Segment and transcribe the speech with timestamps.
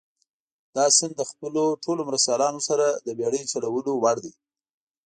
[0.75, 4.31] دا سیند له خپلو ټولو مرستیالانو سره د بېړۍ چلولو وړ دي.